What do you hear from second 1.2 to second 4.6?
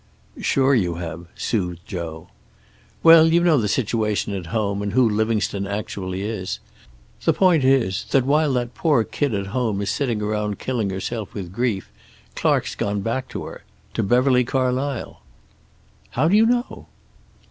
soothed Joe. "Well, you know the situation at